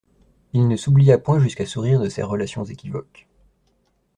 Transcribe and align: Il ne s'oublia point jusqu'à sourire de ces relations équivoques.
Il 0.53 0.67
ne 0.67 0.77
s'oublia 0.77 1.19
point 1.19 1.37
jusqu'à 1.39 1.67
sourire 1.67 2.01
de 2.01 2.09
ces 2.09 2.23
relations 2.23 2.63
équivoques. 2.65 3.27